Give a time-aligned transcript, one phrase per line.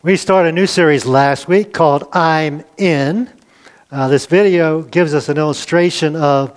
[0.00, 3.28] We started a new series last week called I'm In.
[3.90, 6.56] Uh, this video gives us an illustration of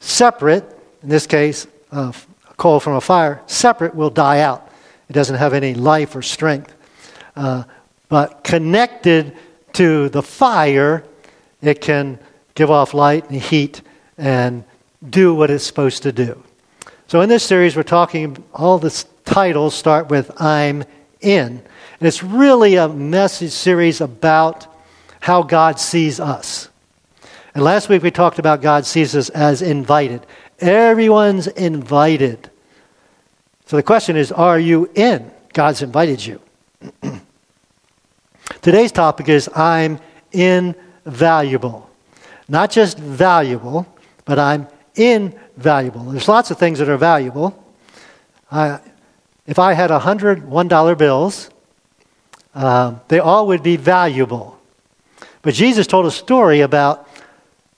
[0.00, 0.64] separate,
[1.04, 2.10] in this case, uh,
[2.50, 4.72] a coal from a fire, separate will die out.
[5.08, 6.74] It doesn't have any life or strength.
[7.36, 7.62] Uh,
[8.08, 9.36] but connected
[9.74, 11.04] to the fire,
[11.62, 12.18] it can
[12.56, 13.82] give off light and heat
[14.16, 14.64] and
[15.08, 16.42] do what it's supposed to do.
[17.06, 20.82] So in this series, we're talking, all the titles start with I'm
[21.20, 21.62] In.
[22.00, 24.66] And it's really a message series about
[25.20, 26.68] how God sees us.
[27.54, 30.24] And last week we talked about God sees us as invited.
[30.60, 32.50] Everyone's invited.
[33.66, 35.30] So the question is are you in?
[35.52, 36.40] God's invited you.
[38.62, 39.98] Today's topic is I'm
[40.30, 41.90] invaluable.
[42.48, 43.86] Not just valuable,
[44.24, 46.04] but I'm invaluable.
[46.04, 47.60] There's lots of things that are valuable.
[48.52, 48.80] I,
[49.46, 51.50] if I had a hundred $1 bills,
[52.58, 54.58] um, they all would be valuable.
[55.42, 57.08] But Jesus told a story about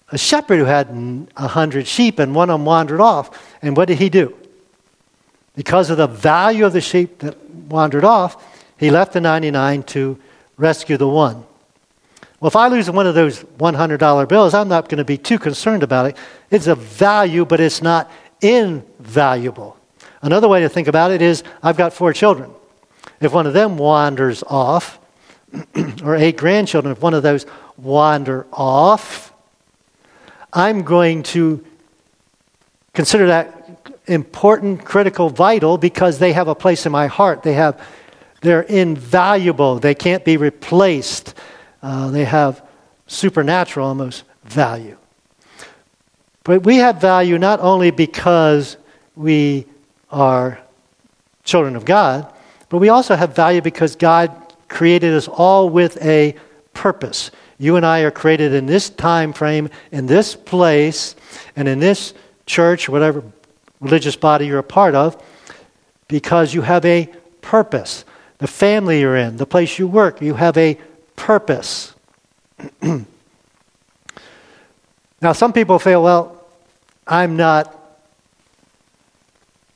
[0.09, 0.89] a shepherd who had
[1.37, 3.47] a hundred sheep and one of them wandered off.
[3.61, 4.35] And what did he do?
[5.55, 8.43] Because of the value of the sheep that wandered off,
[8.79, 10.19] he left the 99 to
[10.57, 11.45] rescue the one.
[12.41, 15.39] Well, if I lose one of those $100 bills, I'm not going to be too
[15.39, 16.17] concerned about it.
[16.51, 18.11] It's a value, but it's not
[18.41, 19.77] invaluable.
[20.23, 22.51] Another way to think about it is I've got four children.
[23.21, 24.99] If one of them wanders off,
[26.05, 29.33] or eight grandchildren, if one of those wander off,
[30.53, 31.65] I'm going to
[32.93, 37.43] consider that important, critical, vital because they have a place in my heart.
[37.43, 37.81] They have,
[38.41, 39.79] they're invaluable.
[39.79, 41.35] They can't be replaced.
[41.83, 42.67] Uh, they have
[43.07, 44.97] supernatural almost value.
[46.43, 48.77] But we have value not only because
[49.15, 49.67] we
[50.11, 50.59] are
[51.45, 52.33] children of God,
[52.71, 54.33] but we also have value because God
[54.69, 56.35] created us all with a
[56.73, 57.31] purpose.
[57.59, 61.15] You and I are created in this time frame, in this place,
[61.57, 62.15] and in this
[62.47, 63.23] church, whatever
[63.81, 65.23] religious body you're a part of,
[66.09, 67.11] because you have a
[67.43, 68.05] purpose.
[68.39, 70.79] The family you're in, the place you work, you have a
[71.17, 71.93] purpose.
[75.21, 76.45] now, some people say, well,
[77.07, 77.80] I'm not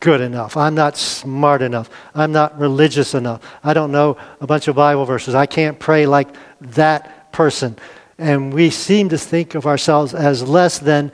[0.04, 0.54] good enough.
[0.59, 1.88] I'm not smart enough.
[2.15, 3.41] I'm not religious enough.
[3.65, 5.34] I don't know a bunch of Bible verses.
[5.34, 6.28] I can't pray like
[6.60, 7.78] that person.
[8.19, 11.10] And we seem to think of ourselves as less than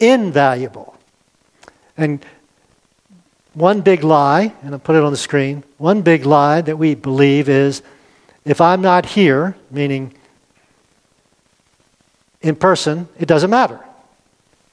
[0.00, 0.96] invaluable.
[1.98, 2.24] And
[3.52, 6.94] one big lie, and I'll put it on the screen, one big lie that we
[6.94, 7.82] believe is
[8.46, 10.14] if I'm not here, meaning
[12.40, 13.84] in person, it doesn't matter.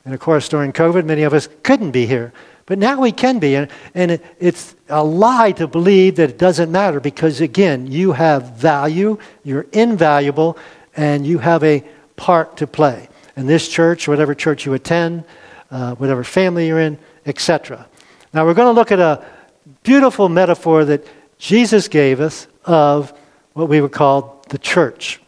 [0.06, 2.32] And of course, during COVID, many of us couldn't be here.
[2.68, 3.56] But now we can be.
[3.56, 8.12] And, and it, it's a lie to believe that it doesn't matter because, again, you
[8.12, 10.58] have value, you're invaluable,
[10.96, 11.84] and you have a
[12.18, 13.10] part to play.
[13.38, 15.24] In this church, whatever church you attend,
[15.72, 17.88] uh, whatever family you're in, etc.
[18.34, 19.26] Now, we're going to look at a
[19.84, 21.08] beautiful metaphor that
[21.38, 23.18] Jesus gave us of
[23.54, 25.22] what we would call the church.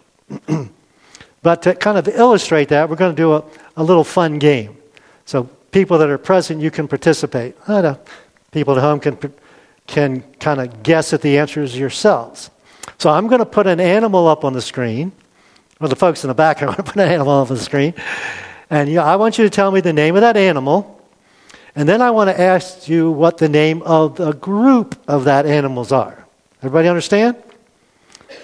[1.42, 3.44] but to kind of illustrate that, we're going to do a,
[3.78, 4.76] a little fun game.
[5.26, 7.56] So people that are present, you can participate.
[8.52, 9.18] People at home can,
[9.88, 12.50] can kind of guess at the answers yourselves.
[12.98, 15.12] So I'm going to put an animal up on the screen.
[15.80, 17.64] Well, the folks in the back are going to put an animal up on the
[17.64, 17.94] screen.
[18.70, 21.00] And you I want you to tell me the name of that animal.
[21.76, 25.46] And then I want to ask you what the name of the group of that
[25.46, 26.26] animals are.
[26.60, 27.38] Everybody understand?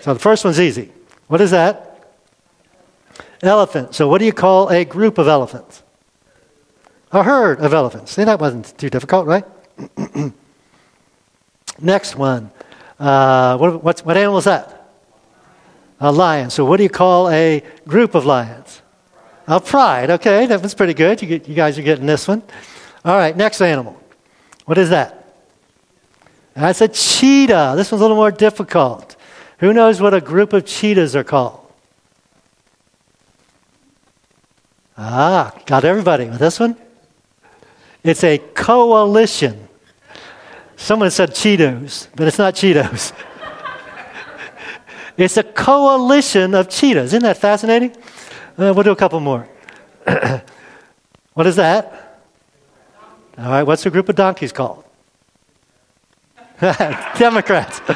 [0.02, 0.92] So the first one's easy.
[1.28, 1.92] What is that?
[3.42, 3.94] Elephant.
[3.94, 5.84] So what do you call a group of elephants?
[7.16, 8.12] A herd of elephants.
[8.12, 9.46] See, that wasn't too difficult, right?
[11.82, 12.52] Next one.
[13.00, 14.90] Uh, what, what animal is that?
[16.00, 16.50] A lion.
[16.50, 18.82] So, what do you call a group of lions?
[19.48, 20.10] A pride.
[20.12, 21.22] Okay, that was pretty good.
[21.22, 22.44] You, get, you guys are getting this one.
[23.04, 24.02] All right, next animal.
[24.66, 25.26] What is that?
[26.54, 27.74] That's a cheetah.
[27.76, 29.16] This one's a little more difficult.
[29.60, 31.62] Who knows what a group of cheetahs are called?
[34.98, 36.78] Ah, got everybody with this one?
[38.06, 39.68] It's a coalition.
[40.76, 43.14] Someone said Cheetos, but it's not Cheetos.
[45.18, 47.14] it's a coalition of cheetahs.
[47.14, 47.96] Isn't that fascinating?
[48.60, 49.50] Uh, we'll do a couple more.
[51.34, 52.22] what is that?
[53.40, 54.84] All right, what's the group of donkeys called?
[56.62, 57.82] Democrats.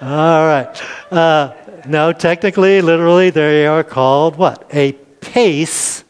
[0.00, 0.82] All right.
[1.10, 1.54] Uh,
[1.88, 4.64] no, technically, literally, they are called what?
[4.72, 6.04] A pace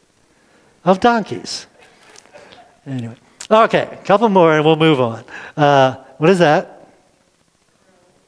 [0.87, 1.67] of donkeys.
[2.87, 3.17] Anyway,
[3.51, 5.25] okay, a couple more and we'll move on.
[5.57, 6.77] Uh, what is that?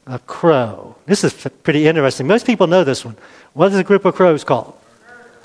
[0.09, 0.95] a crow.
[1.05, 2.25] This is f- pretty interesting.
[2.25, 3.15] Most people know this one.
[3.53, 4.75] What is a group of crows called?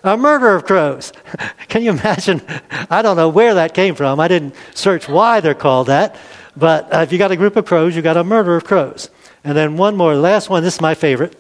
[0.02, 1.12] A murder of crows.
[1.69, 2.43] Can you imagine?
[2.90, 4.20] I don't know where that came from.
[4.20, 6.17] I didn't search why they're called that.
[6.56, 9.10] But uh, if you got a group of crows, you got a murder of crows.
[9.44, 10.62] And then one more, last one.
[10.62, 11.37] This is my favorite.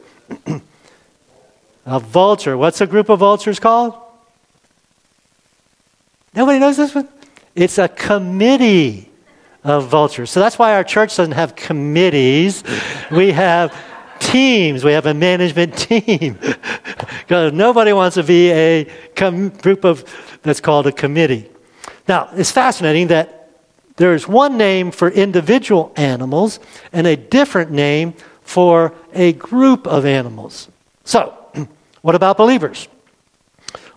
[1.86, 2.58] a vulture.
[2.58, 3.94] What's a group of vultures called?
[6.34, 7.08] Nobody knows this one?
[7.54, 9.10] It's a committee
[9.62, 10.30] of vultures.
[10.30, 12.64] So that's why our church doesn't have committees.
[13.10, 13.74] We have
[14.18, 14.84] teams.
[14.84, 16.38] We have a management team.
[17.20, 18.84] because nobody wants to be a
[19.14, 20.04] com- group of
[20.42, 21.48] that's called a committee.
[22.06, 23.48] Now, it's fascinating that
[23.96, 26.58] there's one name for individual animals
[26.92, 30.68] and a different name for a group of animals.
[31.04, 31.32] So,
[32.02, 32.88] what about believers?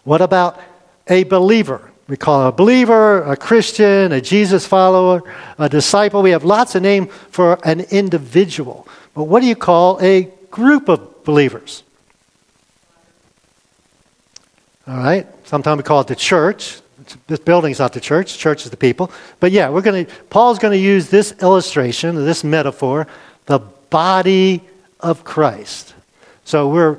[0.04, 0.62] What about
[1.07, 1.92] a believer?
[2.07, 5.24] We call a believer, a Christian, a Jesus follower,
[5.57, 6.21] a disciple.
[6.21, 8.88] We have lots of names for an individual.
[9.13, 11.83] But what do you call a group of believers?
[14.88, 15.27] All right?
[15.45, 16.80] Sometimes we call it the church.
[17.27, 18.38] This building's not the church.
[18.38, 19.12] Church is the people.
[19.42, 23.07] But yeah, we're going to Paul's going to use this illustration, this metaphor,
[23.48, 23.59] the
[23.89, 24.62] body
[25.01, 25.94] of Christ.
[26.45, 26.98] So we're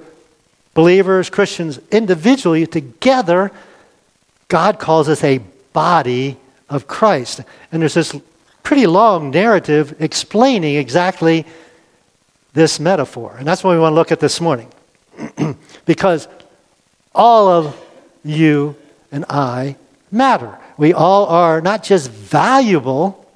[0.75, 3.51] believers, Christians individually together
[4.49, 5.39] God calls us a
[5.73, 6.37] body
[6.69, 7.41] of Christ.
[7.71, 8.15] And there's this
[8.63, 11.47] pretty long narrative explaining exactly
[12.55, 13.37] this metaphor.
[13.39, 14.69] And that's what we want to look at this morning.
[15.87, 16.29] because
[17.15, 17.79] all of
[18.25, 18.77] you
[19.13, 19.77] and I
[20.11, 20.59] matter.
[20.77, 23.27] We all are not just valuable.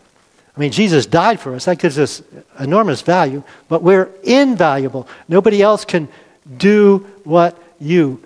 [0.57, 1.65] I mean, Jesus died for us.
[1.65, 2.23] That gives us
[2.59, 3.43] enormous value.
[3.69, 5.09] But we're invaluable.
[5.29, 6.09] Nobody else can
[6.57, 8.23] do what you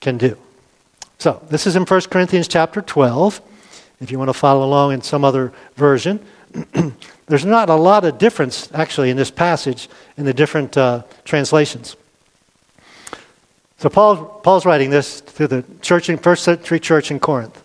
[0.00, 0.36] can do.
[1.22, 3.40] So, this is in 1 Corinthians chapter 12.
[4.00, 6.18] If you want to follow along in some other version,
[7.28, 11.94] there's not a lot of difference actually in this passage in the different uh, translations.
[13.78, 17.62] So, Paul, Paul's writing this to the church in first century church in Corinth.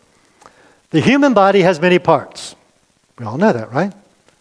[0.91, 2.55] The human body has many parts.
[3.17, 3.91] We all know that, right?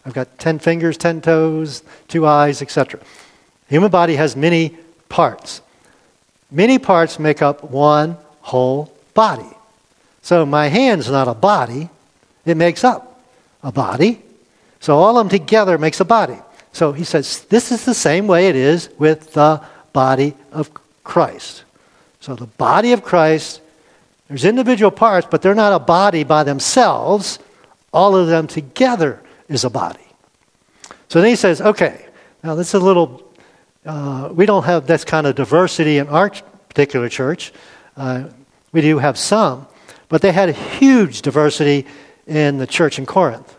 [0.05, 2.99] I've got 10 fingers, 10 toes, two eyes, etc.
[2.99, 4.77] The human body has many
[5.09, 5.63] parts.
[6.51, 9.49] Many parts make up one whole body.
[10.21, 11.89] So my hand's not a body,
[12.45, 13.19] it makes up
[13.63, 14.21] a body.
[14.79, 16.37] So all of them together makes a body.
[16.71, 19.59] So he says, this is the same way it is with the
[19.91, 20.69] body of
[21.03, 21.63] Christ.
[22.19, 23.61] So the body of Christ,
[24.27, 27.39] there's individual parts, but they're not a body by themselves.
[27.91, 29.19] All of them together
[29.49, 30.07] is a body.
[31.09, 32.05] So then he says, okay,
[32.43, 33.23] now this is a little,
[33.83, 36.29] uh, we don't have this kind of diversity in our
[36.69, 37.51] particular church.
[37.95, 38.25] Uh,
[38.71, 39.67] we do have some,
[40.09, 41.85] but they had a huge diversity
[42.25, 43.55] in the church in Corinth.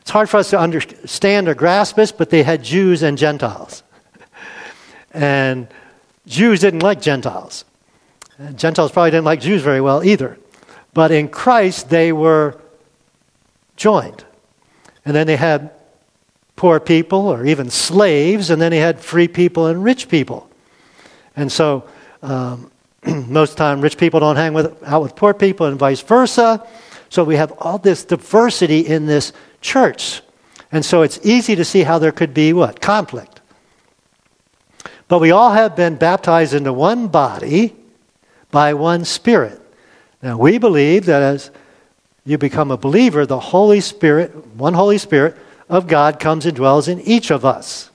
[0.00, 3.82] It's hard for us to understand or grasp this, but they had Jews and Gentiles.
[5.12, 5.66] and
[6.26, 7.64] Jews didn't like Gentiles.
[8.38, 10.38] And Gentiles probably didn't like Jews very well either.
[10.94, 12.60] But in Christ, they were
[13.76, 14.24] joined.
[15.04, 15.70] And then they had
[16.56, 20.48] poor people or even slaves, and then they had free people and rich people.
[21.36, 21.84] And so
[22.22, 22.70] um,
[23.06, 26.66] most time, rich people don't hang with, out with poor people and vice versa.
[27.08, 30.22] So we have all this diversity in this church.
[30.72, 32.80] And so it's easy to see how there could be what?
[32.80, 33.40] Conflict.
[35.08, 37.76] But we all have been baptized into one body
[38.50, 39.60] by one Spirit.
[40.22, 41.50] Now, we believe that as
[42.24, 45.36] you become a believer, the Holy Spirit, one Holy Spirit
[45.68, 47.90] of God, comes and dwells in each of us.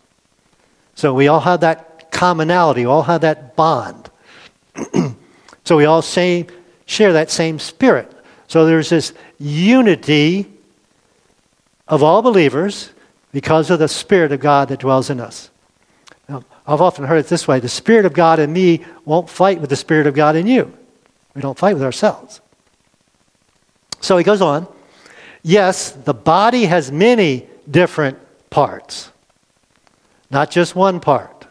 [0.96, 4.01] So we all have that commonality, we all have that bond.
[5.64, 6.46] so we all share
[7.14, 8.12] that same spirit.
[8.48, 10.52] So there's this unity
[11.88, 12.92] of all believers
[13.32, 15.50] because of the Spirit of God that dwells in us.
[16.28, 19.60] Now, I've often heard it this way the Spirit of God in me won't fight
[19.60, 20.74] with the Spirit of God in you.
[21.34, 22.42] We don't fight with ourselves.
[24.00, 24.68] So he goes on.
[25.44, 28.18] Yes, the body has many different
[28.50, 29.12] parts,
[30.30, 31.48] not just one part.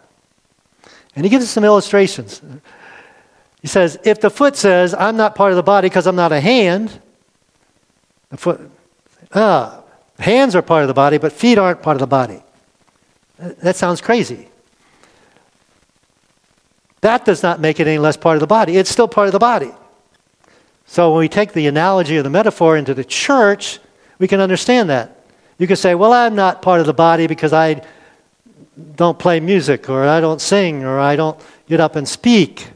[1.16, 2.40] And he gives us some illustrations.
[3.62, 6.32] He says, if the foot says, I'm not part of the body because I'm not
[6.32, 6.98] a hand,
[8.30, 8.70] the foot,
[9.34, 9.82] ah,
[10.18, 12.42] hands are part of the body, but feet aren't part of the body.
[13.38, 14.48] That sounds crazy.
[17.00, 18.76] That does not make it any less part of the body.
[18.76, 19.72] It's still part of the body.
[20.86, 23.78] So when we take the analogy or the metaphor into the church,
[24.18, 25.24] we can understand that.
[25.58, 27.82] You can say, well, I'm not part of the body because I
[28.96, 31.38] don't play music, or I don't sing, or I don't
[31.68, 32.68] get up and speak.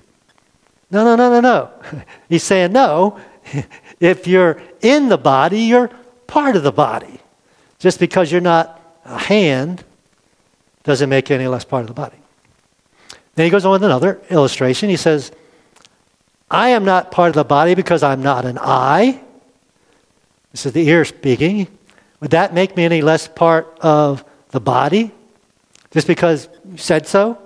[0.95, 2.03] No, no, no, no, no.
[2.29, 3.19] He's saying, no,
[4.01, 5.91] if you're in the body, you're
[6.29, 7.19] part of the body.
[7.81, 9.83] Just because you're not a hand
[10.85, 12.17] doesn't make you any less part of the body.
[13.35, 14.89] Then he goes on with another illustration.
[14.89, 15.33] He says,
[16.49, 19.21] I am not part of the body because I'm not an eye.
[20.53, 21.67] This is the ear speaking.
[22.21, 25.11] Would that make me any less part of the body
[25.91, 27.37] just because you said so?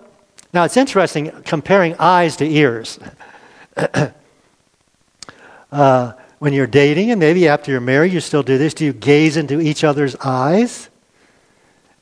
[0.52, 2.98] Now, it's interesting comparing eyes to ears.
[5.72, 8.92] uh, when you're dating, and maybe after you're married, you still do this, do you
[8.92, 10.88] gaze into each other's eyes?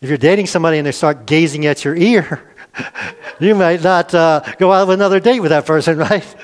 [0.00, 2.54] If you're dating somebody and they start gazing at your ear,
[3.40, 6.36] you might not uh, go out on another date with that person, right?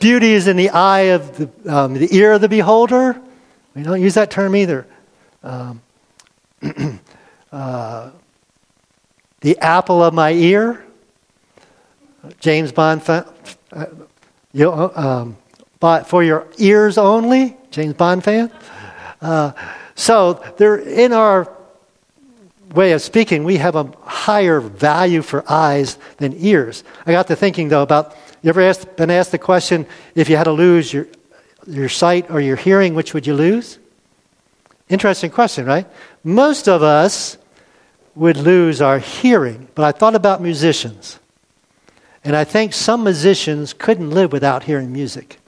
[0.00, 3.20] Beauty is in the eye of the, um, the ear of the beholder.
[3.74, 4.86] We don't use that term either.
[5.42, 5.82] Um,
[7.52, 8.10] uh,
[9.40, 10.84] the apple of my ear.
[12.40, 13.24] James Bond, uh,
[14.52, 15.36] you, um,
[15.80, 17.56] but for your ears only.
[17.70, 18.50] James Bond fan.
[19.20, 19.52] Uh,
[19.94, 21.50] so they're in our
[22.74, 26.84] way of speaking, we have a higher value for eyes than ears.
[27.06, 30.36] I got to thinking though about you ever asked, been asked the question if you
[30.36, 31.06] had to lose your
[31.66, 33.78] your sight or your hearing, which would you lose?
[34.88, 35.86] Interesting question, right?
[36.24, 37.38] Most of us
[38.14, 41.18] would lose our hearing, but I thought about musicians.
[42.24, 45.38] And I think some musicians couldn't live without hearing music.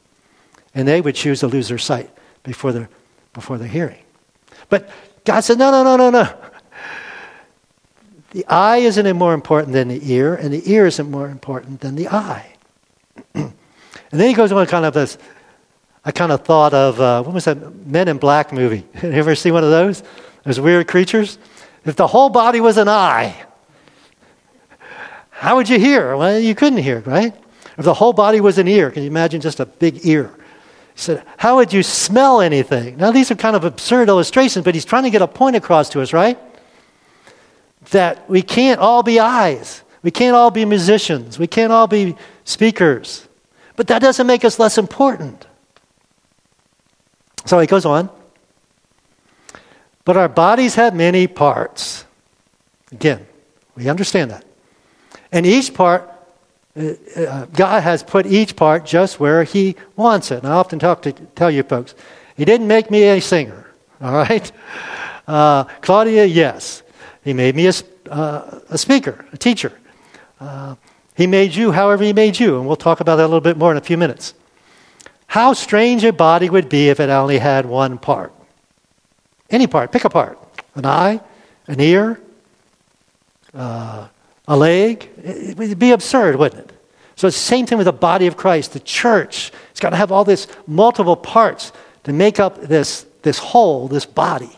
[0.75, 2.11] And they would choose to lose their sight
[2.43, 2.89] before their,
[3.33, 4.03] before their hearing.
[4.69, 4.89] But
[5.25, 6.35] God said, no, no, no, no, no.
[8.33, 11.95] The eye isn't more important than the ear, and the ear isn't more important than
[11.95, 12.57] the eye.
[13.35, 13.53] and
[14.11, 15.17] then he goes on kind of this.
[16.05, 18.85] I kind of thought of uh, what was that Men in Black movie?
[19.03, 20.03] you ever see one of those?
[20.43, 21.39] Those weird creatures.
[21.85, 23.47] If the whole body was an eye,
[25.45, 26.17] how would you hear?
[26.17, 27.35] Well, you couldn't hear, right?
[27.77, 30.35] If the whole body was an ear, can you imagine just a big ear?
[30.95, 32.97] He said, How would you smell anything?
[32.97, 35.89] Now, these are kind of absurd illustrations, but he's trying to get a point across
[35.91, 36.39] to us, right?
[37.91, 39.83] that we can't all be eyes.
[40.03, 41.39] We can't all be musicians.
[41.39, 43.27] We can't all be speakers.
[43.77, 45.47] But that doesn't make us less important.
[47.47, 48.11] So he goes on.
[50.05, 52.05] But our bodies have many parts.
[52.93, 53.27] Again,
[53.75, 54.45] we understand that.
[55.35, 56.09] And each part,
[56.77, 60.45] uh, uh, God has put each part just where He wants it.
[60.45, 61.97] And I often talk to tell you folks,
[62.37, 63.67] He didn't make me a singer,
[64.01, 64.51] all right?
[65.27, 66.85] Uh, Claudia, yes.
[67.25, 67.73] He made me a,
[68.09, 69.73] uh, a speaker, a teacher.
[70.39, 70.77] Uh,
[71.17, 73.57] he made you however He made you, and we'll talk about that a little bit
[73.57, 74.35] more in a few minutes.
[75.27, 78.33] How strange a body would be if it only had one part.
[79.51, 80.39] Any part, pick a part
[80.77, 81.21] an eye,
[81.67, 82.21] an ear,
[83.53, 84.09] uh,
[84.47, 85.09] a leg.
[85.23, 86.73] It would be absurd, wouldn't it?
[87.17, 89.53] So it's the same thing with the body of Christ, the church.
[89.71, 91.73] It's got to have all this multiple parts
[92.05, 94.51] to make up this, this whole, this body.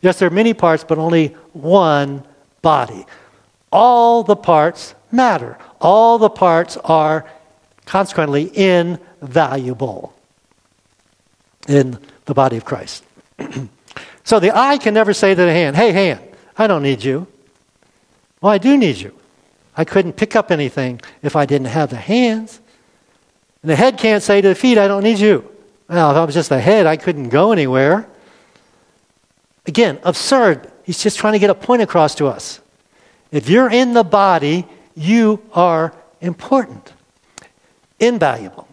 [0.00, 2.24] Yes, there are many parts, but only one
[2.62, 3.04] body.
[3.70, 5.58] All the parts matter.
[5.80, 7.28] All the parts are
[7.84, 10.14] consequently invaluable
[11.66, 13.04] in the body of Christ.
[14.24, 16.20] so the eye can never say to the hand, Hey, hand,
[16.56, 17.26] I don't need you.
[18.40, 19.14] Well, I do need you.
[19.76, 22.60] I couldn't pick up anything if I didn't have the hands.
[23.62, 25.48] And the head can't say to the feet, I don't need you.
[25.88, 28.08] Well, if I was just the head, I couldn't go anywhere.
[29.66, 30.70] Again, absurd.
[30.84, 32.60] He's just trying to get a point across to us.
[33.30, 36.92] If you're in the body, you are important,
[38.00, 38.66] invaluable.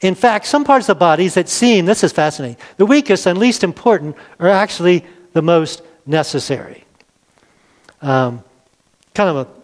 [0.00, 3.38] In fact, some parts of the bodies that seem, this is fascinating, the weakest and
[3.38, 6.84] least important are actually the most necessary.
[8.00, 8.44] Um,
[9.14, 9.62] kind of an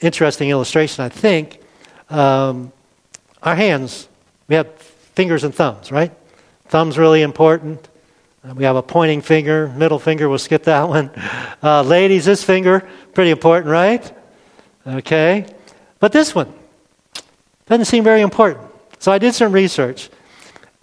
[0.00, 1.60] interesting illustration, I think.
[2.10, 2.72] Um,
[3.42, 4.08] our hands,
[4.48, 4.68] we have
[5.14, 6.12] fingers and thumbs, right?
[6.66, 7.88] Thumbs really important.
[8.54, 11.10] We have a pointing finger, middle finger, we'll skip that one.
[11.62, 14.12] Uh, ladies, this finger, pretty important, right?
[14.86, 15.46] Okay.
[15.98, 16.52] But this one
[17.66, 18.64] doesn't seem very important.
[18.98, 20.10] So I did some research.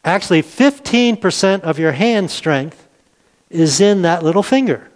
[0.03, 2.87] Actually, 15% of your hand strength
[3.49, 4.89] is in that little finger.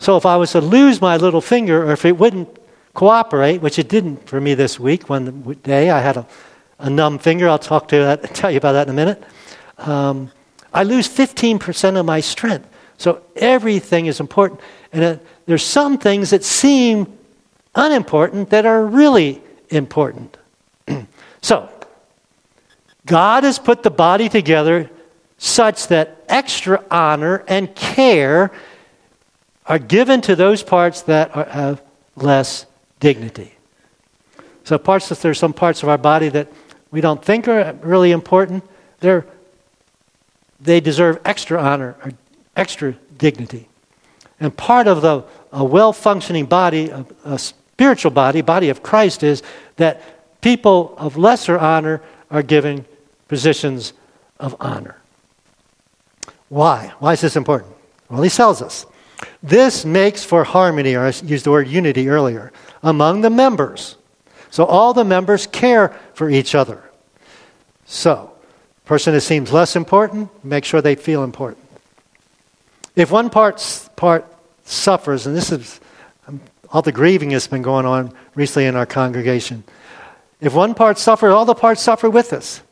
[0.00, 2.48] So if I was to lose my little finger, or if it wouldn't
[2.94, 6.26] cooperate, which it didn't for me this week, one day I had a,
[6.78, 7.48] a numb finger.
[7.48, 9.22] I'll talk to that, tell you about that in a minute.
[9.76, 10.32] Um,
[10.72, 12.66] I lose 15% of my strength.
[12.96, 14.60] So everything is important.
[14.90, 17.18] And uh, there's some things that seem
[17.74, 20.38] unimportant that are really important.
[21.42, 21.68] so,
[23.04, 24.90] God has put the body together
[25.36, 28.52] such that extra honor and care
[29.70, 31.80] are given to those parts that are, have
[32.16, 32.66] less
[32.98, 33.54] dignity.
[34.64, 36.48] So, parts that there's some parts of our body that
[36.90, 38.64] we don't think are really important,
[38.98, 39.24] they're
[40.60, 42.12] they deserve extra honor or
[42.56, 43.68] extra dignity.
[44.40, 49.22] And part of the a well functioning body, a, a spiritual body, body of Christ,
[49.22, 49.42] is
[49.76, 52.86] that people of lesser honor are given
[53.28, 53.92] positions
[54.40, 54.96] of honor.
[56.48, 56.92] Why?
[56.98, 57.72] Why is this important?
[58.08, 58.84] Well, he tells us.
[59.42, 63.96] This makes for harmony, or I used the word unity earlier, among the members.
[64.50, 66.82] So all the members care for each other.
[67.86, 68.32] So,
[68.84, 71.64] person that seems less important, make sure they feel important.
[72.96, 74.26] If one part, part
[74.64, 75.80] suffers, and this is
[76.26, 79.64] um, all the grieving that's been going on recently in our congregation,
[80.40, 82.62] if one part suffers, all the parts suffer with us.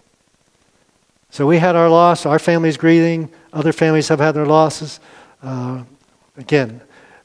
[1.30, 5.00] So we had our loss, our family's grieving, other families have had their losses.
[5.42, 5.84] Uh,
[6.38, 6.80] again,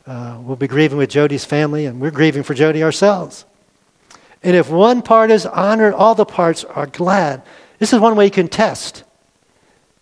[0.06, 3.46] uh, we'll be grieving with Jody's family, and we're grieving for Jody ourselves.
[4.42, 7.44] And if one part is honored, all the parts are glad.
[7.80, 9.04] This is one way you can test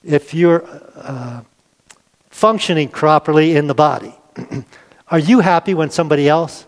[0.04, 0.66] if you're
[0.96, 1.42] uh,
[2.30, 4.16] functioning properly in the body.
[5.10, 6.66] are you happy when somebody else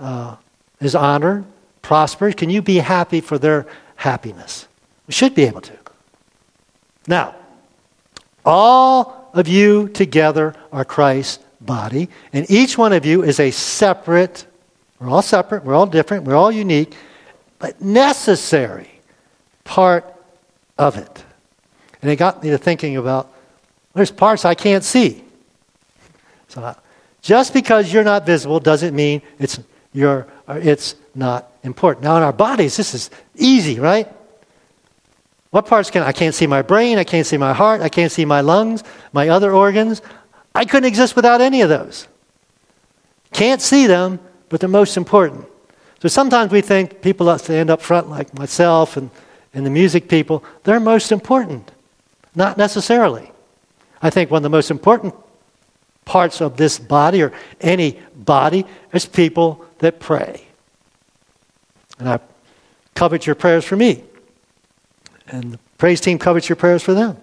[0.00, 0.36] uh,
[0.80, 1.44] is honored,
[1.82, 2.34] prospers?
[2.34, 4.66] Can you be happy for their happiness?
[5.06, 5.78] We should be able to.
[7.06, 7.36] Now,
[8.44, 14.46] all of you together are Christ's body, and each one of you is a separate,
[14.98, 16.94] we're all separate, we're all different, we're all unique,
[17.58, 18.90] but necessary
[19.64, 20.04] part
[20.78, 21.24] of it.
[22.02, 23.32] And it got me to thinking about
[23.94, 25.24] there's parts I can't see.
[26.48, 26.74] So uh,
[27.22, 29.58] just because you're not visible doesn't mean it's,
[29.92, 32.04] you're, it's not important.
[32.04, 34.08] Now, in our bodies, this is easy, right?
[35.50, 38.10] What parts can I can't see my brain, I can't see my heart, I can't
[38.10, 40.02] see my lungs, my other organs.
[40.54, 42.06] I couldn't exist without any of those.
[43.32, 45.46] Can't see them, but they're most important.
[46.00, 49.10] So sometimes we think people that stand up front, like myself and,
[49.52, 51.72] and the music people, they're most important.
[52.34, 53.30] Not necessarily.
[54.02, 55.14] I think one of the most important
[56.04, 60.46] parts of this body or any body is people that pray.
[61.98, 62.18] And I
[62.94, 64.04] covet your prayers for me.
[65.28, 67.16] And the praise team covets your prayers for them.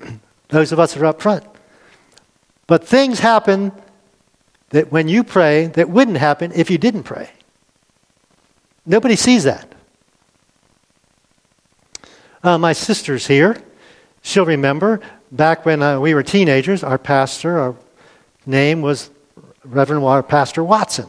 [0.48, 1.44] Those of us that are up front.
[2.68, 3.72] But things happen
[4.68, 7.30] that when you pray that wouldn't happen if you didn't pray.
[8.86, 9.74] Nobody sees that.
[12.44, 13.60] Uh, my sister's here.
[14.22, 15.00] She'll remember
[15.32, 17.76] back when uh, we were teenagers, our pastor, our
[18.46, 19.10] name was
[19.64, 21.06] Reverend Pastor Watson.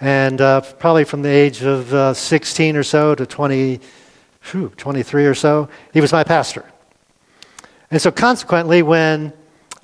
[0.00, 3.80] And uh, probably from the age of uh, 16 or so to 20,
[4.50, 6.64] whew, 23 or so, he was my pastor.
[7.90, 9.32] And so, consequently, when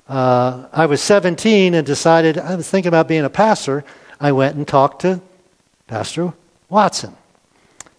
[0.09, 3.85] uh, I was 17 and decided I was thinking about being a pastor,
[4.19, 5.21] I went and talked to
[5.87, 6.33] Pastor
[6.67, 7.15] Watson.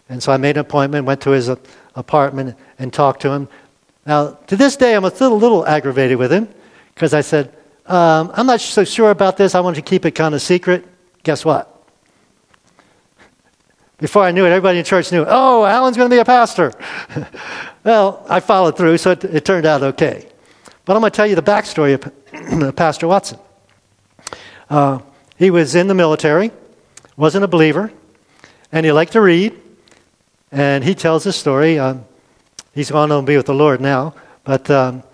[0.08, 1.48] And so I made an appointment, went to his
[1.94, 3.48] apartment, and talked to him.
[4.04, 6.48] Now, to this day, I'm a little aggravated with him
[6.94, 7.54] because I said,
[7.86, 9.54] um, I'm not so sure about this.
[9.54, 10.86] I want to keep it kind of secret.
[11.22, 11.66] Guess what?
[13.98, 16.72] Before I knew it, everybody in church knew, oh, Alan's going to be a pastor.
[17.84, 20.29] well, I followed through, so it, it, turned out okay.
[20.90, 21.94] But I'm going to tell you the backstory
[22.68, 23.38] of Pastor Watson.
[24.68, 24.98] Uh,
[25.36, 26.50] he was in the military,
[27.16, 27.92] wasn't a believer,
[28.72, 29.56] and he liked to read.
[30.50, 31.78] And he tells his story.
[31.78, 32.06] Um,
[32.74, 35.04] he's gone on to be with the Lord now, but um,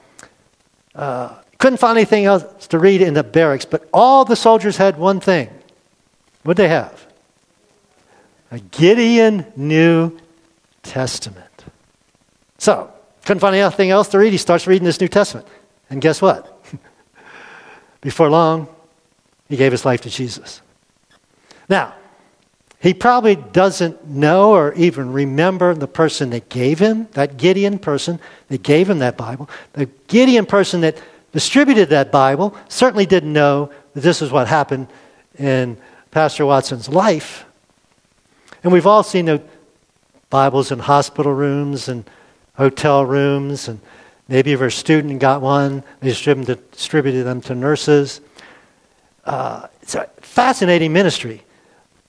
[0.95, 3.67] uh, couldn't find anything else to read in the barracks.
[3.67, 5.51] But all the soldiers had one thing.
[6.43, 7.07] What'd they have?
[8.51, 10.19] a Gideon New
[10.83, 11.67] Testament.
[12.57, 12.91] So,
[13.27, 14.33] couldn't find anything else to read.
[14.33, 15.47] He starts reading this New Testament.
[15.91, 16.65] And guess what?
[18.01, 18.69] Before long,
[19.49, 20.61] he gave his life to Jesus.
[21.69, 21.95] Now,
[22.79, 28.21] he probably doesn't know or even remember the person that gave him, that Gideon person
[28.49, 29.49] that gave him that Bible.
[29.73, 31.01] The Gideon person that
[31.33, 34.89] distributed that Bible certainly didn't know that this is what happened
[35.39, 35.77] in
[36.11, 37.45] Pastor Watson's life.
[38.63, 39.43] And we've all seen the
[40.31, 42.09] Bibles in hospital rooms and
[42.57, 43.81] hotel rooms, and
[44.29, 48.21] maybe if a student got one, they distributed them to nurses.
[49.25, 51.43] Uh, it's a fascinating ministry.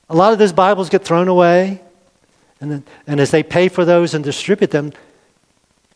[0.10, 1.82] A lot of those Bibles get thrown away,
[2.62, 4.94] and, then, and as they pay for those and distribute them,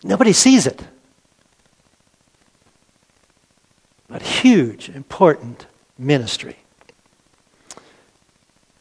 [0.03, 0.81] nobody sees it.
[4.07, 5.65] But huge, important
[5.97, 6.57] ministry.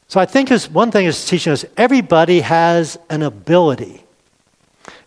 [0.09, 4.03] So I think is one thing is teaching us everybody has an ability.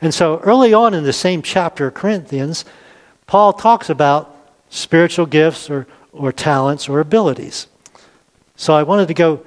[0.04, 2.66] And so early on in the same chapter of Corinthians,
[3.26, 4.36] Paul talks about
[4.70, 7.68] spiritual gifts or, or talents or abilities.
[8.58, 9.46] So I wanted to go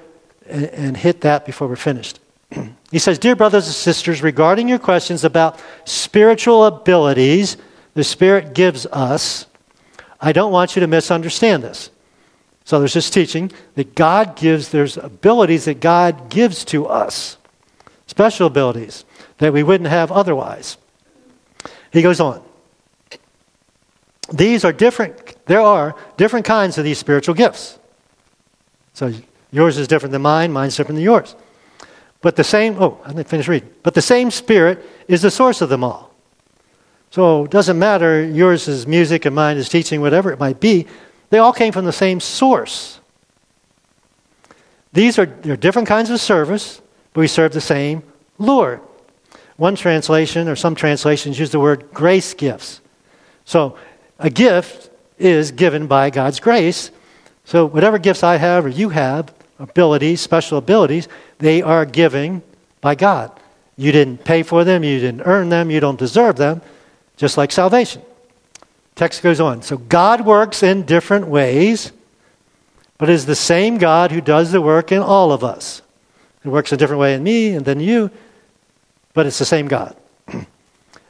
[0.49, 2.21] and, and hit that before we're finished.
[2.91, 7.59] he says, Dear brothers and sisters, regarding your questions about spiritual abilities
[7.93, 9.45] the Spirit gives us,
[10.19, 11.91] I don't want you to misunderstand this.
[12.65, 17.37] So there's this teaching that God gives, there's abilities that God gives to us,
[18.07, 19.05] special abilities
[19.39, 20.77] that we wouldn't have otherwise.
[21.93, 22.43] He goes on.
[24.33, 27.79] These are different, there are different kinds of these spiritual gifts.
[28.95, 29.13] So
[29.53, 31.37] yours is different than mine, mine's different than yours.
[32.23, 33.71] But the same, oh, I didn't finish reading.
[33.83, 36.13] But the same Spirit is the source of them all.
[37.11, 40.87] So it doesn't matter, yours is music and mine is teaching, whatever it might be.
[41.31, 43.01] They all came from the same source.
[44.93, 46.81] These are they're different kinds of service,
[47.13, 48.03] but we serve the same
[48.39, 48.81] Lord.
[49.57, 52.81] One translation or some translations use the word grace gifts.
[53.45, 53.79] So
[54.19, 56.91] a gift is given by God's grace.
[57.45, 62.43] So whatever gifts I have or you have, abilities, special abilities, they are given
[62.81, 63.33] by God.
[63.77, 66.63] You didn't pay for them, you didn't earn them, you don't deserve them,
[67.17, 68.03] just like salvation.
[68.95, 69.63] Text goes on.
[69.63, 71.93] So God works in different ways,
[72.99, 75.83] but is the same God who does the work in all of us.
[76.45, 78.11] It works a different way in me and then you,
[79.17, 79.97] but it's the same God.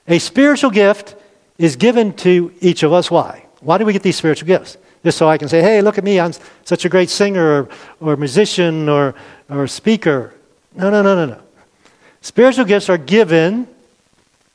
[0.07, 1.16] a spiritual gift
[1.59, 3.11] is given to each of us.
[3.11, 3.45] Why?
[3.61, 4.77] Why do we get these spiritual gifts?
[5.03, 6.33] Just so I can say, hey, look at me, I'm
[6.64, 7.69] such a great singer or,
[8.12, 9.16] or musician or,
[9.51, 10.35] or speaker.
[10.77, 11.40] No, no, no, no, no.
[12.21, 13.66] Spiritual gifts are given,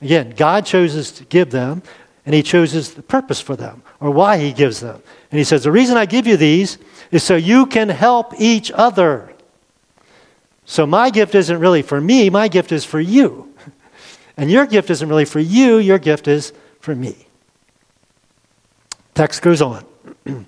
[0.02, 1.84] again, God chooses to give them,
[2.26, 5.02] and He chooses the purpose for them or why He gives them.
[5.30, 6.78] And He says, The reason I give you these
[7.12, 9.31] is so you can help each other.
[10.72, 13.54] So my gift isn't really for me, my gift is for you.
[14.38, 17.28] And your gift isn't really for you, your gift is for me.
[19.14, 19.86] Text goes on.
[20.26, 20.46] it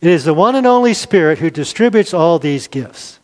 [0.00, 3.20] is the one and only Spirit who distributes all these gifts.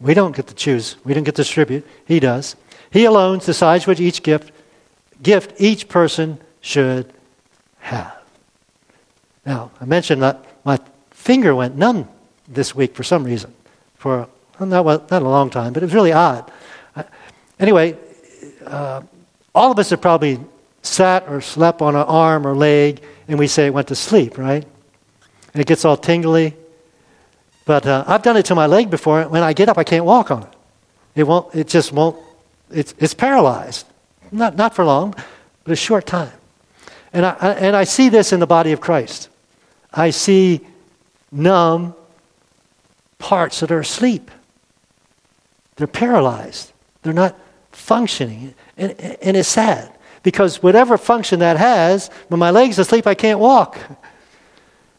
[0.00, 1.86] We don't get to choose, we don't get to distribute.
[2.04, 2.56] He does.
[2.90, 4.50] He alone decides which each gift
[5.22, 7.12] gift each person should
[7.78, 8.20] have.
[9.46, 10.80] Now, I mentioned that my
[11.12, 12.08] finger went numb
[12.48, 13.54] this week for some reason,
[14.04, 16.52] for well, not, not a long time, but it was really odd.
[17.58, 17.96] anyway,
[18.66, 19.00] uh,
[19.54, 20.38] all of us have probably
[20.82, 24.36] sat or slept on an arm or leg, and we say it went to sleep,
[24.36, 24.62] right?
[25.54, 26.54] And it gets all tingly.
[27.64, 29.22] But uh, I've done it to my leg before.
[29.22, 30.52] When I get up, I can't walk on it.
[31.14, 31.54] It won't.
[31.54, 32.18] It just won't.
[32.70, 33.86] It's, it's paralyzed.
[34.30, 35.14] Not, not for long,
[35.64, 36.32] but a short time.
[37.14, 39.30] And I, and I see this in the body of Christ.
[39.94, 40.60] I see
[41.32, 41.94] numb
[43.24, 44.30] parts that are asleep.
[45.76, 46.72] They're paralyzed.
[47.02, 47.34] They're not
[47.72, 48.54] functioning.
[48.76, 49.90] And, and it's sad
[50.22, 53.78] because whatever function that has, when my leg's asleep, I can't walk.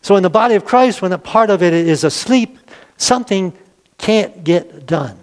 [0.02, 2.58] So in the body of Christ, when a part of it is asleep,
[2.98, 3.54] something
[4.00, 5.20] can't get done.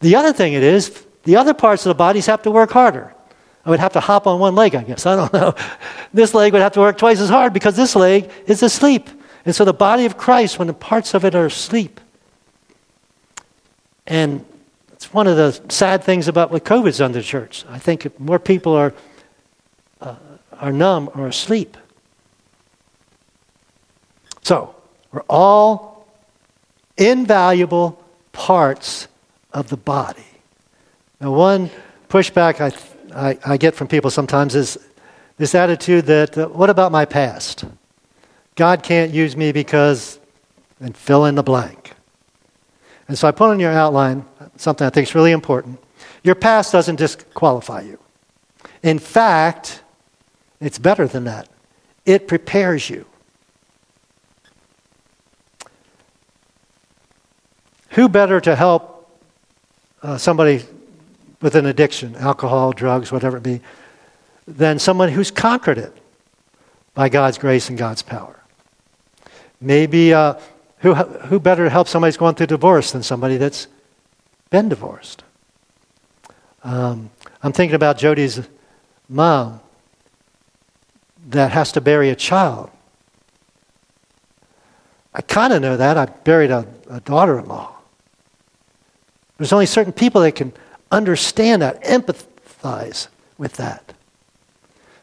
[0.00, 3.14] The other thing it is, the other parts of the bodies have to work harder.
[3.64, 5.06] I would have to hop on one leg, I guess.
[5.06, 5.54] I don't know.
[6.12, 9.08] This leg would have to work twice as hard because this leg is asleep.
[9.44, 12.00] And so the body of Christ, when the parts of it are asleep,
[14.06, 14.44] and
[14.92, 17.64] it's one of the sad things about what COVID's done to the church.
[17.70, 18.92] I think more people are,
[20.00, 20.16] uh,
[20.58, 21.76] are numb or asleep.
[24.42, 24.74] So,
[25.12, 26.06] we're all
[26.96, 29.08] invaluable parts
[29.52, 30.24] of the body.
[31.20, 31.70] Now, one
[32.08, 34.78] pushback I, I, I get from people sometimes is
[35.36, 37.64] this attitude that, uh, what about my past?
[38.56, 40.18] God can't use me because,
[40.80, 41.92] and fill in the blank.
[43.08, 44.24] And so I put on your outline
[44.56, 45.80] something I think is really important.
[46.22, 47.98] Your past doesn't disqualify you.
[48.82, 49.82] In fact,
[50.60, 51.48] it's better than that.
[52.04, 53.06] It prepares you.
[57.90, 59.20] Who better to help
[60.02, 60.64] uh, somebody
[61.40, 63.60] with an addiction, alcohol, drugs, whatever it be,
[64.46, 65.96] than someone who's conquered it
[66.94, 68.39] by God's grace and God's power.
[69.60, 70.34] Maybe uh,
[70.78, 73.66] who, who better to help somebody who's going through divorce than somebody that's
[74.48, 75.22] been divorced?
[76.62, 77.10] Um,
[77.42, 78.40] I'm thinking about Jody's
[79.08, 79.60] mom
[81.28, 82.70] that has to bury a child.
[85.12, 85.96] I kind of know that.
[85.96, 87.74] I buried a, a daughter in law.
[89.38, 90.52] There's only certain people that can
[90.90, 93.92] understand that, empathize with that.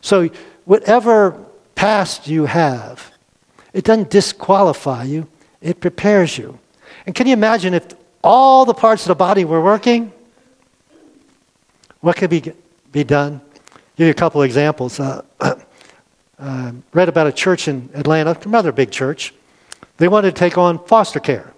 [0.02, 0.30] So,
[0.66, 1.44] whatever
[1.76, 3.12] past you have,
[3.78, 5.28] it doesn't disqualify you,
[5.62, 6.58] it prepares you.
[7.06, 7.86] And can you imagine if
[8.24, 10.12] all the parts of the body were working?
[12.02, 12.52] What could be,
[12.92, 13.40] be done?
[13.72, 15.00] I'll give you a couple examples.
[15.00, 15.22] Uh,
[16.40, 19.32] uh, read about a church in Atlanta, another big church.
[19.98, 21.54] They wanted to take on foster care.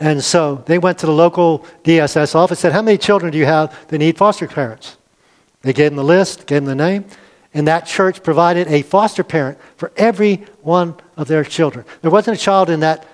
[0.00, 3.36] And so they went to the local DSS office and said, How many children do
[3.36, 4.96] you have that need foster parents?
[5.60, 7.04] They gave them the list, gave them the name,
[7.58, 11.84] in that church provided a foster parent for every one of their children.
[12.02, 13.04] There wasn't a child in that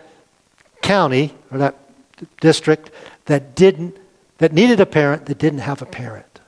[0.83, 1.77] county or that
[2.43, 2.91] district
[3.25, 3.97] that didn't
[4.37, 6.41] that needed a parent that didn't have a parent.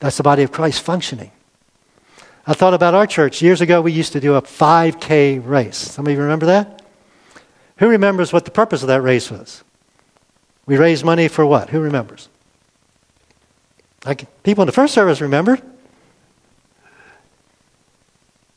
[0.00, 1.30] That's the body of Christ functioning.
[2.44, 3.40] I thought about our church.
[3.40, 5.76] Years ago, we used to do a 5K race.
[5.76, 6.82] Some of you remember that?
[7.76, 9.62] Who remembers what the purpose of that race was?
[10.66, 11.70] We raised money for what?
[11.70, 12.28] Who remembers?
[14.04, 15.62] Like people in the first service remembered.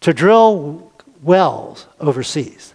[0.03, 2.73] To drill wells overseas.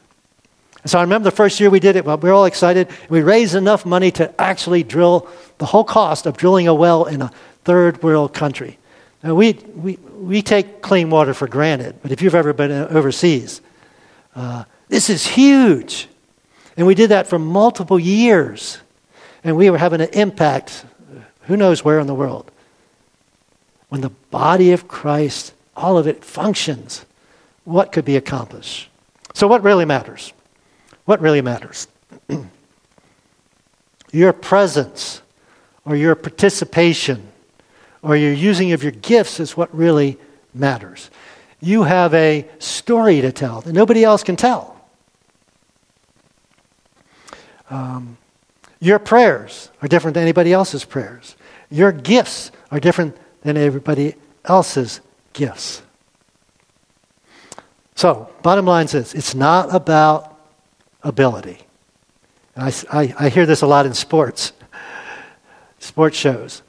[0.83, 2.89] And so I remember the first year we did it, we were all excited.
[3.11, 7.21] We raised enough money to actually drill the whole cost of drilling a well in
[7.21, 7.31] a
[7.65, 8.79] third world country.
[9.23, 13.61] Now, we, we, we take clean water for granted, but if you've ever been overseas,
[14.35, 16.09] uh, this is huge.
[16.77, 18.79] And we did that for multiple years.
[19.45, 20.85] And we were having an impact,
[21.43, 22.51] who knows where in the world.
[23.89, 27.05] When the body of Christ, all of it functions,
[27.69, 28.89] what could be accomplished?
[29.35, 30.33] So, what really matters?
[31.05, 31.87] What really matters?
[34.13, 35.21] your presence
[35.85, 37.29] or your participation
[38.03, 40.17] or your using of your gifts is what really
[40.55, 41.11] matters.
[41.61, 44.81] You have a story to tell that nobody else can tell.
[47.69, 48.17] Um,
[48.81, 51.37] your prayers are different than anybody else's prayers.
[51.71, 54.15] Your gifts are different than everybody
[54.47, 55.01] else's
[55.35, 55.83] gifts.
[57.99, 60.39] So, bottom line is it's not about
[61.03, 61.59] ability.
[62.57, 64.53] I, I, I hear this a lot in sports,
[65.81, 66.63] sports shows.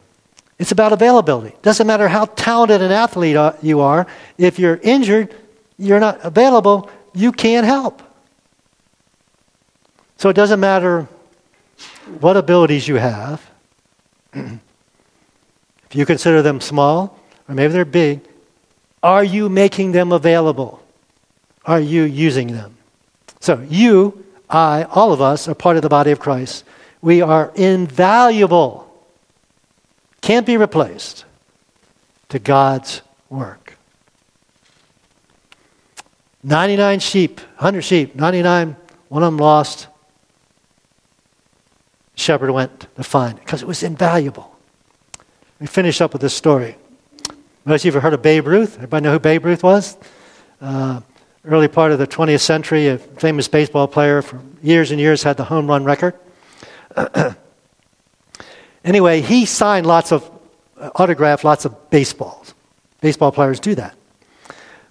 [0.58, 1.56] It's about availability.
[1.62, 4.08] Doesn't matter how talented an athlete you are,
[4.40, 5.36] if you're injured,
[5.78, 8.02] you're not available, you can't help.
[10.18, 11.08] So it doesn't matter
[12.22, 13.48] what abilities you have.
[14.34, 14.60] if
[15.94, 18.28] you consider them small, or maybe they're big,
[19.04, 20.79] are you making them available?
[21.70, 22.76] Are you using them?
[23.40, 26.66] So you I, all of us, are part of the body of Christ.
[27.00, 28.92] We are invaluable,
[30.22, 31.26] can't be replaced
[32.30, 33.78] to God's work.
[36.42, 38.76] 99 sheep, 100 sheep, 99,
[39.10, 39.88] one of them lost.
[42.16, 44.56] Shepherd went to find it because it was invaluable.
[45.60, 46.78] We finish up with this story.
[47.64, 48.78] Most of you have heard of Babe Ruth.
[48.78, 49.96] Everybody know who Babe Ruth was?
[50.60, 51.02] Uh,
[51.46, 55.38] early part of the 20th century, a famous baseball player for years and years had
[55.38, 56.14] the home run record.
[58.84, 60.30] anyway, he signed lots of,
[60.78, 62.54] uh, autographed lots of baseballs.
[63.02, 63.96] Baseball players do that.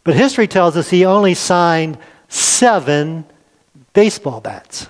[0.04, 3.26] But history tells us he only signed seven
[3.92, 4.88] baseball bats.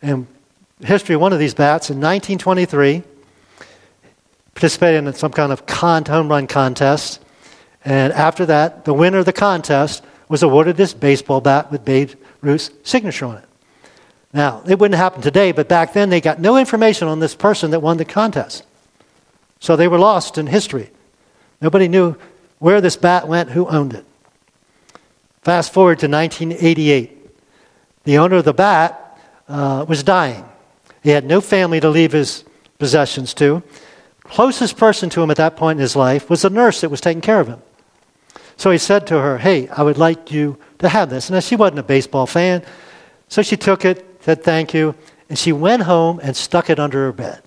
[0.00, 0.26] And
[0.80, 3.02] history of one of these bats in 1923
[4.54, 7.20] participated in some kind of con- home run contest
[7.84, 12.10] and after that, the winner of the contest was awarded this baseball bat with Babe
[12.40, 13.44] Ruth's signature on it.
[14.32, 17.70] Now, it wouldn't happen today, but back then they got no information on this person
[17.70, 18.64] that won the contest.
[19.60, 20.90] So they were lost in history.
[21.60, 22.16] Nobody knew
[22.58, 24.04] where this bat went, who owned it.
[25.42, 27.16] Fast forward to 1988.
[28.04, 30.44] The owner of the bat uh, was dying.
[31.02, 32.44] He had no family to leave his
[32.78, 33.62] possessions to.
[34.24, 37.00] Closest person to him at that point in his life was the nurse that was
[37.00, 37.62] taking care of him.
[38.58, 41.30] So he said to her, Hey, I would like you to have this.
[41.30, 42.62] Now, she wasn't a baseball fan,
[43.28, 44.94] so she took it, said thank you,
[45.28, 47.40] and she went home and stuck it under her bed.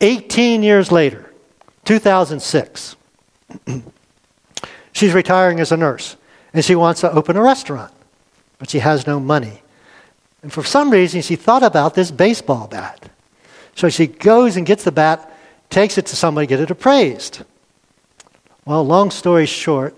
[0.00, 1.32] 18 years later,
[1.84, 2.96] 2006,
[4.92, 6.16] she's retiring as a nurse,
[6.52, 7.92] and she wants to open a restaurant,
[8.58, 9.62] but she has no money.
[10.42, 13.08] And for some reason, she thought about this baseball bat.
[13.76, 15.32] So she goes and gets the bat,
[15.70, 17.42] takes it to somebody, get it appraised.
[18.64, 19.96] Well, long story short,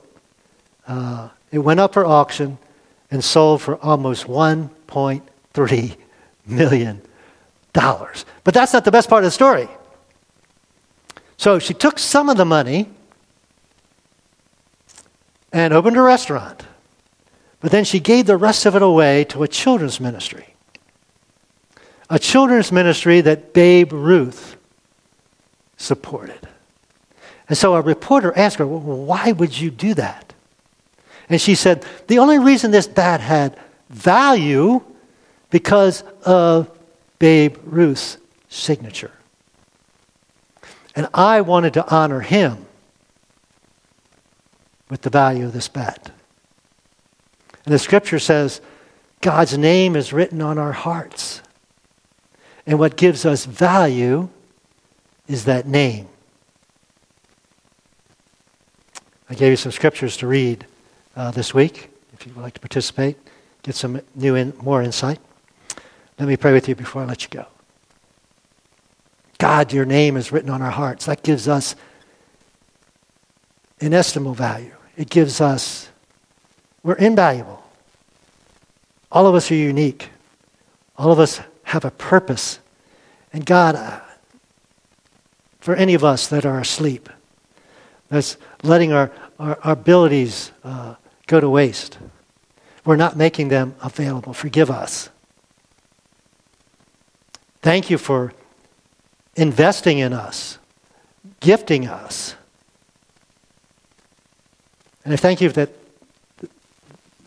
[0.86, 2.58] uh, it went up for auction
[3.10, 5.96] and sold for almost $1.3
[6.46, 7.02] million.
[7.72, 9.68] But that's not the best part of the story.
[11.36, 12.88] So she took some of the money
[15.52, 16.64] and opened a restaurant.
[17.60, 20.54] But then she gave the rest of it away to a children's ministry.
[22.10, 24.56] A children's ministry that Babe Ruth
[25.76, 26.48] supported.
[27.48, 30.32] And so a reporter asked her, well, Why would you do that?
[31.28, 33.58] And she said, The only reason this bat had
[33.90, 34.82] value
[35.50, 36.70] because of
[37.18, 39.12] Babe Ruth's signature.
[40.96, 42.66] And I wanted to honor him
[44.88, 46.10] with the value of this bat.
[47.64, 48.60] And the scripture says,
[49.20, 51.40] God's name is written on our hearts.
[52.66, 54.28] And what gives us value
[55.26, 56.08] is that name.
[59.28, 60.66] I gave you some scriptures to read
[61.16, 63.18] uh, this week if you would like to participate,
[63.62, 65.18] get some new in, more insight.
[66.18, 67.46] Let me pray with you before I let you go.
[69.38, 71.06] God, your name is written on our hearts.
[71.06, 71.74] That gives us
[73.80, 74.74] inestimable value.
[74.96, 75.88] It gives us,
[76.82, 77.62] we're invaluable.
[79.10, 80.08] All of us are unique.
[80.96, 82.60] All of us have a purpose.
[83.32, 84.00] And God, uh,
[85.60, 87.08] for any of us that are asleep,
[88.08, 90.94] that's letting our, our, our abilities uh,
[91.26, 91.98] go to waste.
[92.84, 94.34] We're not making them available.
[94.34, 95.08] Forgive us.
[97.62, 98.32] Thank you for
[99.36, 100.58] investing in us,
[101.40, 102.36] gifting us.
[105.04, 105.70] And I thank you that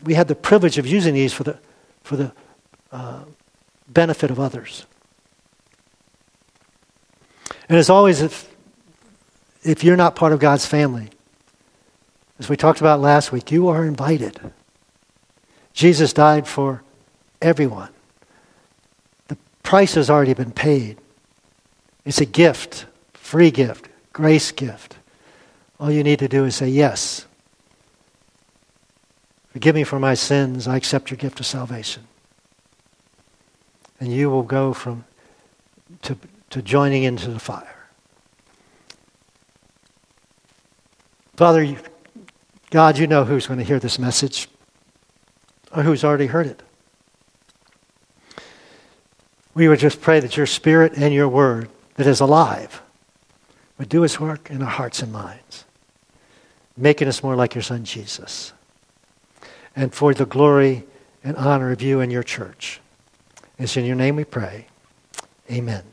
[0.03, 1.57] we had the privilege of using these for the,
[2.03, 2.31] for the
[2.91, 3.23] uh,
[3.87, 4.85] benefit of others.
[7.67, 8.46] And as always, if,
[9.67, 11.09] if you're not part of God's family,
[12.39, 14.39] as we talked about last week, you are invited.
[15.73, 16.83] Jesus died for
[17.41, 17.89] everyone.
[19.27, 20.97] The price has already been paid.
[22.05, 24.97] It's a gift, free gift, grace gift.
[25.79, 27.25] All you need to do is say, Yes.
[29.51, 30.67] Forgive me for my sins.
[30.67, 32.03] I accept your gift of salvation.
[33.99, 35.05] And you will go from
[36.03, 36.15] to,
[36.51, 37.76] to joining into the fire.
[41.37, 41.77] Father,
[42.71, 44.49] God, you know who's going to hear this message
[45.71, 46.63] or who's already heard it.
[49.53, 52.81] We would just pray that your spirit and your word that is alive
[53.77, 55.65] would do its work in our hearts and minds,
[56.75, 58.51] making us more like your son Jesus.
[59.75, 60.85] And for the glory
[61.23, 62.81] and honor of you and your church.
[63.59, 64.67] It's in your name we pray.
[65.51, 65.83] Amen.